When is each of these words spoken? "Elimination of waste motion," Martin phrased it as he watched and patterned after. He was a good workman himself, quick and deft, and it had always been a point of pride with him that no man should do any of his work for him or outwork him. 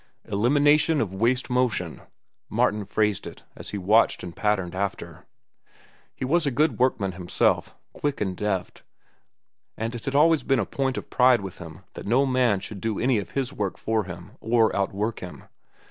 "Elimination 0.25 0.99
of 0.99 1.13
waste 1.13 1.47
motion," 1.47 2.01
Martin 2.49 2.85
phrased 2.85 3.27
it 3.27 3.43
as 3.55 3.69
he 3.69 3.77
watched 3.77 4.23
and 4.23 4.35
patterned 4.35 4.73
after. 4.73 5.27
He 6.15 6.25
was 6.25 6.47
a 6.47 6.49
good 6.49 6.79
workman 6.79 7.11
himself, 7.11 7.75
quick 7.93 8.19
and 8.19 8.35
deft, 8.35 8.81
and 9.77 9.93
it 9.93 10.05
had 10.05 10.15
always 10.15 10.41
been 10.41 10.57
a 10.57 10.65
point 10.65 10.97
of 10.97 11.11
pride 11.11 11.41
with 11.41 11.59
him 11.59 11.81
that 11.93 12.07
no 12.07 12.25
man 12.25 12.61
should 12.61 12.81
do 12.81 12.97
any 12.99 13.19
of 13.19 13.33
his 13.33 13.53
work 13.53 13.77
for 13.77 14.05
him 14.05 14.31
or 14.39 14.75
outwork 14.75 15.19
him. 15.19 15.43